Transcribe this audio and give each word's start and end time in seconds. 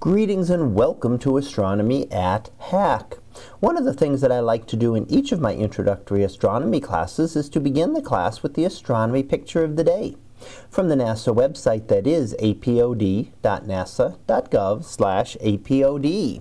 Greetings 0.00 0.48
and 0.48 0.74
welcome 0.74 1.18
to 1.18 1.36
Astronomy 1.36 2.10
at 2.10 2.48
HACC. 2.70 3.18
One 3.60 3.76
of 3.76 3.84
the 3.84 3.92
things 3.92 4.22
that 4.22 4.32
I 4.32 4.40
like 4.40 4.64
to 4.68 4.76
do 4.76 4.94
in 4.94 5.04
each 5.10 5.30
of 5.30 5.42
my 5.42 5.54
introductory 5.54 6.22
astronomy 6.24 6.80
classes 6.80 7.36
is 7.36 7.50
to 7.50 7.60
begin 7.60 7.92
the 7.92 8.00
class 8.00 8.42
with 8.42 8.54
the 8.54 8.64
astronomy 8.64 9.22
picture 9.22 9.62
of 9.62 9.76
the 9.76 9.84
day 9.84 10.16
from 10.70 10.88
the 10.88 10.94
NASA 10.94 11.36
website 11.36 11.88
that 11.88 12.06
is 12.06 12.34
apod.nasa.gov 12.40 14.84
slash 14.84 15.36
apod. 15.44 16.40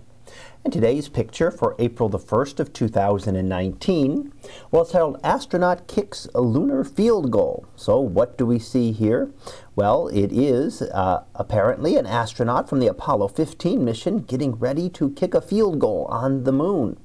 And 0.65 0.73
today's 0.73 1.07
picture 1.07 1.51
for 1.51 1.73
April 1.79 2.09
the 2.09 2.17
1st 2.19 2.59
of 2.59 2.73
2019 2.73 4.33
was 4.71 4.91
titled 4.91 5.17
Astronaut 5.23 5.87
Kicks 5.87 6.27
a 6.35 6.41
Lunar 6.41 6.83
Field 6.83 7.31
Goal. 7.31 7.65
So 7.77 8.01
what 8.01 8.37
do 8.37 8.45
we 8.45 8.59
see 8.59 8.91
here? 8.91 9.31
Well, 9.77 10.09
it 10.09 10.33
is 10.33 10.81
uh, 10.81 11.23
apparently 11.35 11.95
an 11.95 12.05
astronaut 12.05 12.67
from 12.67 12.81
the 12.81 12.87
Apollo 12.87 13.29
15 13.29 13.85
mission 13.85 14.19
getting 14.19 14.51
ready 14.55 14.89
to 14.89 15.11
kick 15.11 15.33
a 15.33 15.39
field 15.39 15.79
goal 15.79 16.05
on 16.09 16.43
the 16.43 16.51
moon. 16.51 16.99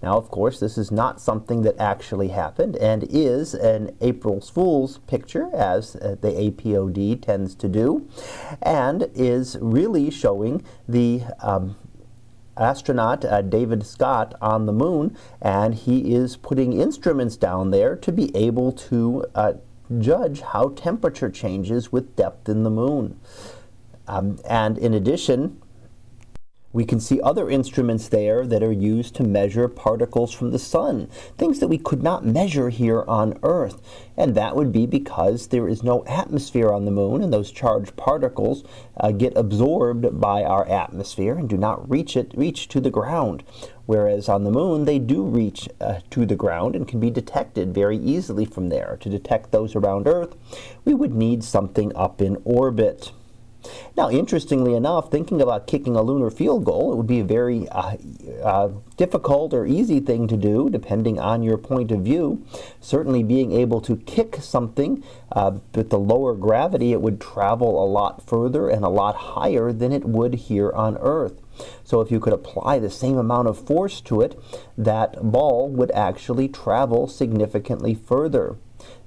Now, 0.00 0.16
of 0.16 0.30
course, 0.30 0.60
this 0.60 0.78
is 0.78 0.92
not 0.92 1.20
something 1.20 1.62
that 1.62 1.80
actually 1.80 2.28
happened 2.28 2.76
and 2.76 3.04
is 3.10 3.54
an 3.54 3.96
April 4.00 4.40
Fool's 4.40 4.98
picture, 5.08 5.48
as 5.52 5.96
uh, 5.96 6.14
the 6.20 6.28
APOD 6.30 7.20
tends 7.22 7.56
to 7.56 7.68
do, 7.68 8.08
and 8.62 9.10
is 9.16 9.56
really 9.60 10.10
showing 10.12 10.62
the 10.88 11.22
um, 11.42 11.74
astronaut 12.56 13.24
uh, 13.24 13.42
David 13.42 13.86
Scott 13.86 14.34
on 14.40 14.66
the 14.66 14.72
moon, 14.72 15.16
and 15.40 15.74
he 15.74 16.14
is 16.14 16.36
putting 16.36 16.72
instruments 16.78 17.36
down 17.36 17.70
there 17.70 17.96
to 17.96 18.12
be 18.12 18.34
able 18.36 18.72
to 18.72 19.24
uh, 19.34 19.54
judge 19.98 20.40
how 20.40 20.68
temperature 20.70 21.30
changes 21.30 21.92
with 21.92 22.14
depth 22.16 22.48
in 22.48 22.62
the 22.62 22.70
moon. 22.70 23.18
Um, 24.08 24.38
and 24.48 24.78
in 24.78 24.94
addition, 24.94 25.60
we 26.72 26.84
can 26.84 27.00
see 27.00 27.20
other 27.20 27.50
instruments 27.50 28.06
there 28.08 28.46
that 28.46 28.62
are 28.62 28.70
used 28.70 29.16
to 29.16 29.24
measure 29.24 29.66
particles 29.66 30.32
from 30.32 30.52
the 30.52 30.58
sun, 30.58 31.08
things 31.36 31.58
that 31.58 31.66
we 31.66 31.78
could 31.78 32.00
not 32.00 32.24
measure 32.24 32.68
here 32.70 33.02
on 33.08 33.36
Earth. 33.42 33.82
And 34.16 34.36
that 34.36 34.54
would 34.54 34.70
be 34.70 34.86
because 34.86 35.48
there 35.48 35.66
is 35.68 35.82
no 35.82 36.04
atmosphere 36.04 36.68
on 36.70 36.84
the 36.84 36.92
moon, 36.92 37.22
and 37.22 37.32
those 37.32 37.50
charged 37.50 37.96
particles 37.96 38.62
uh, 38.98 39.10
get 39.10 39.36
absorbed 39.36 40.20
by 40.20 40.44
our 40.44 40.68
atmosphere 40.68 41.34
and 41.36 41.48
do 41.48 41.56
not 41.56 41.90
reach 41.90 42.16
it 42.16 42.30
reach 42.36 42.68
to 42.68 42.80
the 42.80 42.90
ground. 42.90 43.42
Whereas 43.86 44.28
on 44.28 44.44
the 44.44 44.52
moon, 44.52 44.84
they 44.84 45.00
do 45.00 45.24
reach 45.24 45.68
uh, 45.80 45.98
to 46.10 46.24
the 46.24 46.36
ground 46.36 46.76
and 46.76 46.86
can 46.86 47.00
be 47.00 47.10
detected 47.10 47.74
very 47.74 47.98
easily 47.98 48.44
from 48.44 48.68
there. 48.68 48.96
To 49.00 49.08
detect 49.08 49.50
those 49.50 49.74
around 49.74 50.06
Earth, 50.06 50.36
we 50.84 50.94
would 50.94 51.14
need 51.14 51.42
something 51.42 51.90
up 51.96 52.22
in 52.22 52.40
orbit. 52.44 53.10
Now, 53.96 54.08
interestingly 54.08 54.74
enough, 54.74 55.10
thinking 55.10 55.42
about 55.42 55.66
kicking 55.66 55.94
a 55.94 56.02
lunar 56.02 56.30
field 56.30 56.64
goal, 56.64 56.92
it 56.92 56.96
would 56.96 57.06
be 57.06 57.20
a 57.20 57.24
very 57.24 57.68
uh, 57.68 57.96
uh, 58.42 58.68
difficult 58.96 59.52
or 59.52 59.66
easy 59.66 60.00
thing 60.00 60.26
to 60.28 60.36
do, 60.36 60.70
depending 60.70 61.18
on 61.18 61.42
your 61.42 61.58
point 61.58 61.90
of 61.90 62.00
view. 62.00 62.42
Certainly, 62.80 63.24
being 63.24 63.52
able 63.52 63.80
to 63.82 63.96
kick 63.96 64.36
something 64.40 65.02
uh, 65.32 65.52
with 65.74 65.90
the 65.90 65.98
lower 65.98 66.34
gravity, 66.34 66.92
it 66.92 67.02
would 67.02 67.20
travel 67.20 67.82
a 67.82 67.86
lot 67.86 68.22
further 68.22 68.68
and 68.68 68.84
a 68.84 68.88
lot 68.88 69.14
higher 69.14 69.72
than 69.72 69.92
it 69.92 70.04
would 70.04 70.34
here 70.34 70.72
on 70.72 70.96
Earth. 70.98 71.40
So 71.84 72.00
if 72.00 72.10
you 72.10 72.20
could 72.20 72.32
apply 72.32 72.78
the 72.78 72.88
same 72.90 73.18
amount 73.18 73.48
of 73.48 73.58
force 73.58 74.00
to 74.02 74.22
it, 74.22 74.40
that 74.78 75.30
ball 75.30 75.68
would 75.68 75.90
actually 75.90 76.48
travel 76.48 77.06
significantly 77.06 77.92
further. 77.94 78.56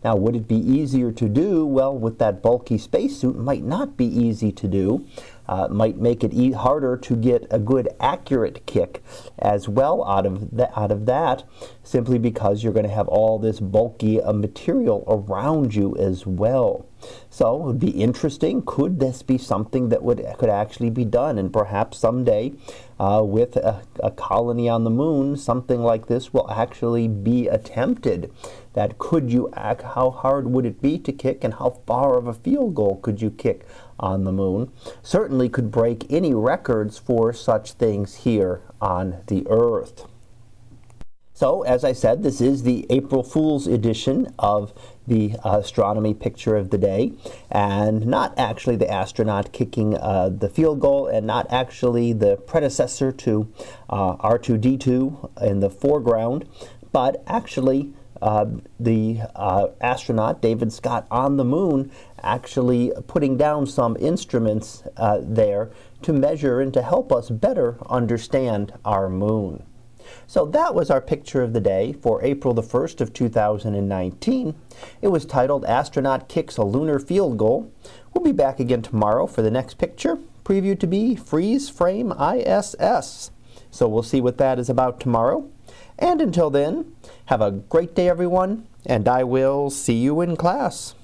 Now, 0.04 0.16
would 0.16 0.36
it 0.36 0.48
be 0.48 0.58
easier 0.58 1.12
to 1.14 1.28
do? 1.28 1.66
Well, 1.66 1.98
with 1.98 2.20
that 2.20 2.44
bulky 2.44 2.78
spacesuit, 2.78 3.36
might 3.36 3.64
not 3.64 3.98
be 3.98 4.06
easy 4.06 4.52
to 4.52 4.68
do. 4.68 5.04
Uh, 5.48 5.68
might 5.70 5.98
make 5.98 6.24
it 6.24 6.32
e 6.32 6.52
harder 6.52 6.96
to 6.96 7.16
get 7.16 7.48
a 7.50 7.58
good 7.60 7.90
accurate 8.00 8.66
kick 8.68 9.04
as 9.40 9.68
well 9.68 10.04
out 10.06 10.26
of, 10.28 10.52
th 10.56 10.70
out 10.76 10.92
of 10.92 11.06
that, 11.08 11.44
simply 11.82 12.20
because 12.20 12.64
you're 12.64 12.72
going 12.72 12.88
to 12.88 12.94
have 12.94 13.08
all 13.08 13.40
this 13.40 13.60
bulky 13.60 14.22
uh, 14.22 14.32
material 14.32 15.04
around 15.08 15.74
you 15.74 15.96
as 15.98 16.28
well. 16.28 16.86
So 17.30 17.56
it 17.56 17.62
would 17.64 17.80
be 17.80 17.90
interesting. 17.92 18.62
Could 18.66 19.00
this 19.00 19.24
be 19.24 19.38
something 19.38 19.90
that 19.90 20.04
would 20.04 20.24
could 20.38 20.50
actually 20.50 20.90
be 20.90 21.06
done? 21.06 21.38
And 21.38 21.52
perhaps 21.52 21.98
someday, 21.98 22.54
uh, 23.00 23.22
with 23.26 23.56
a, 23.58 23.82
a 24.04 24.12
colony 24.12 24.70
on 24.70 24.84
the 24.84 24.90
moon, 24.90 25.36
something 25.38 25.82
like 25.82 26.08
this 26.08 26.34
will 26.34 26.50
actually 26.52 27.08
be 27.08 27.48
attempted. 27.48 28.32
That 28.74 28.98
could 28.98 29.32
you 29.32 29.50
act? 29.56 29.82
How 29.82 30.12
hard 30.12 30.52
would 30.52 30.66
it 30.66 30.82
be 30.82 30.98
to 31.00 31.12
kick, 31.12 31.44
and 31.44 31.56
how 31.56 31.80
far 31.86 32.18
of 32.18 32.28
a 32.28 32.34
field 32.34 32.76
goal 32.76 32.98
could 33.02 33.22
you 33.22 33.32
kick 33.32 33.66
on 34.00 34.24
the 34.24 34.32
moon? 34.32 34.72
Certainly 35.02 35.50
could 35.50 35.72
break 35.72 36.12
any 36.12 36.34
records 36.34 36.98
for 36.98 37.34
such 37.34 37.74
things 37.74 38.16
here 38.24 38.62
on 38.82 39.18
the 39.28 39.48
Earth. 39.50 40.08
So, 41.36 41.64
as 41.64 41.84
I 41.84 41.94
said, 41.94 42.22
this 42.22 42.40
is 42.42 42.62
the 42.62 42.86
April 42.92 43.24
Fool's 43.24 43.66
edition 43.66 44.28
of 44.38 44.72
the 45.08 45.34
uh, 45.44 45.62
astronomy 45.64 46.14
picture 46.14 46.56
of 46.56 46.70
the 46.70 46.78
day, 46.78 47.14
and 47.50 48.06
not 48.06 48.38
actually 48.38 48.76
the 48.76 48.88
astronaut 48.90 49.52
kicking 49.52 49.98
uh, 49.98 50.30
the 50.30 50.48
field 50.48 50.80
goal, 50.80 51.08
and 51.08 51.26
not 51.26 51.48
actually 51.52 52.14
the 52.14 52.36
predecessor 52.36 53.12
to 53.12 53.52
uh, 53.90 54.16
R2D2 54.18 55.42
in 55.42 55.60
the 55.60 55.72
foreground, 55.72 56.46
but 56.92 57.24
actually 57.26 57.92
uh, 58.22 58.46
the 58.80 59.22
uh, 59.36 59.70
astronaut 59.82 60.40
David 60.40 60.72
Scott 60.72 61.08
on 61.10 61.38
the 61.38 61.46
moon 61.46 61.90
actually 62.22 62.92
putting 63.08 63.38
down 63.38 63.66
some 63.66 63.98
instruments 64.00 64.84
uh, 64.98 65.18
there 65.24 65.72
to 66.04 66.14
measure 66.14 66.62
and 66.62 66.72
to 66.76 66.84
help 66.84 67.12
us 67.12 67.32
better 67.32 67.80
understand 67.90 68.72
our 68.86 69.10
moon. 69.10 69.64
So 70.28 70.46
that 70.48 70.76
was 70.76 70.90
our 70.90 71.02
picture 71.02 71.44
of 71.44 71.54
the 71.54 71.62
day 71.62 71.94
for 71.94 72.24
April 72.24 72.54
the 72.54 72.62
1st 72.62 73.02
of 73.02 73.14
2019. 73.14 74.56
It 75.02 75.08
was 75.08 75.26
titled 75.26 75.66
Astronaut 75.66 76.28
Kicks 76.28 76.58
a 76.58 76.64
Lunar 76.64 77.00
Field 77.00 77.38
Goal. 77.38 77.72
We'll 78.14 78.24
be 78.24 78.32
back 78.32 78.60
again 78.60 78.82
tomorrow 78.82 79.28
for 79.28 79.42
the 79.42 79.52
next 79.52 79.78
picture, 79.78 80.20
preview 80.44 80.80
to 80.80 80.88
be 80.88 81.16
Freeze 81.16 81.70
Frame 81.70 82.12
ISS. 82.12 83.32
So 83.72 83.88
we'll 83.88 84.04
see 84.04 84.22
what 84.22 84.38
that 84.38 84.60
is 84.60 84.70
about 84.70 85.00
tomorrow. 85.00 85.50
And 85.98 86.22
until 86.22 86.50
then, 86.50 86.96
have 87.26 87.42
a 87.42 87.52
great 87.52 87.96
day 87.96 88.10
everyone, 88.10 88.68
and 88.86 89.08
I 89.08 89.24
will 89.24 89.70
see 89.70 89.96
you 89.96 90.22
in 90.22 90.36
class. 90.36 90.96